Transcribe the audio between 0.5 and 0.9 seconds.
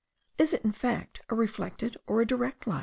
it in